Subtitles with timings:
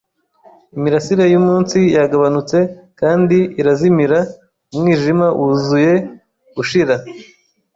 [0.77, 2.57] imirasire yumunsi yagabanutse
[2.99, 4.19] kandi irazimira,
[4.75, 5.93] umwijima wuzuye
[6.61, 6.95] ushira